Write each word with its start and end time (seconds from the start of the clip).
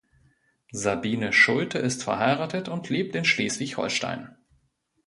Sabine 0.73 1.31
Schulte 1.31 1.77
ist 1.77 2.01
verheiratet 2.03 2.69
und 2.69 2.89
lebt 2.89 3.13
in 3.15 3.23
Schleswig-Holstein. 3.23 4.35